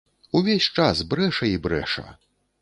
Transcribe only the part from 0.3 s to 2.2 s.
Увесь час брэша і брэша.